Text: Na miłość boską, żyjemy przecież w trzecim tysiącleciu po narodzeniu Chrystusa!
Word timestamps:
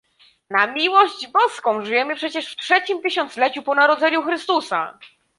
Na 0.49 0.67
miłość 0.67 1.27
boską, 1.27 1.85
żyjemy 1.85 2.15
przecież 2.15 2.51
w 2.51 2.55
trzecim 2.55 3.01
tysiącleciu 3.01 3.61
po 3.63 3.75
narodzeniu 3.75 4.21
Chrystusa! 4.21 4.97